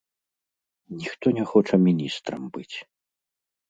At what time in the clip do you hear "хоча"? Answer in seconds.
1.53-1.75